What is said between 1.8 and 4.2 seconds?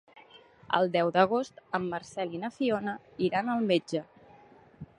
Marcel i na Fiona iran al metge.